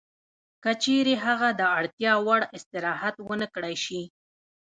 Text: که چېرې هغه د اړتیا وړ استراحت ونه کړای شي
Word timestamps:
که 0.63 0.71
چېرې 0.83 1.15
هغه 1.25 1.49
د 1.59 1.61
اړتیا 1.79 2.13
وړ 2.25 2.41
استراحت 2.57 3.15
ونه 3.27 3.47
کړای 3.53 3.75
شي 3.85 4.01